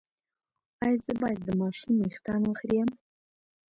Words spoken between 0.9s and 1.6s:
زه باید د